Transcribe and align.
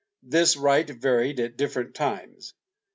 This 0.23 0.57
right 0.57 0.89
varied 0.89 1.39
at 1.39 1.57
different 1.57 1.93
times. 1.93 2.55